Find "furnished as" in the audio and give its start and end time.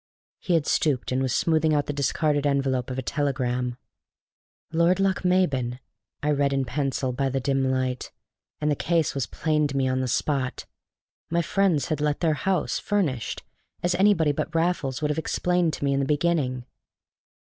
12.79-13.93